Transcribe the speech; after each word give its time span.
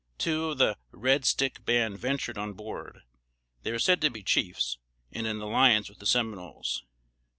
Two 0.17 0.49
of 0.49 0.57
the 0.57 0.77
"Red 0.91 1.25
Stick" 1.25 1.63
band 1.63 1.99
ventured 1.99 2.35
on 2.35 2.53
board; 2.53 3.03
they 3.61 3.71
were 3.71 3.77
said 3.77 4.01
to 4.01 4.09
be 4.09 4.23
chiefs, 4.23 4.79
and 5.11 5.27
in 5.27 5.39
alliance 5.39 5.89
with 5.89 5.99
the 5.99 6.07
Seminoles. 6.07 6.83